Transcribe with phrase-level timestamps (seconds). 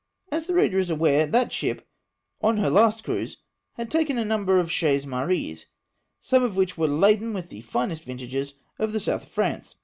[0.31, 1.87] As the reader is aware, that ship—
[2.41, 3.37] on her last cruise—
[3.77, 5.67] had taken a number of chasse marees,
[6.19, 9.75] some of which were laden with tlie finest vintages of the south of France.